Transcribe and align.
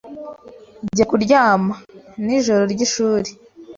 Jya 0.95 1.05
kuryama. 1.09 1.75
Nijoro 2.25 2.63
ryishuri. 2.73 3.29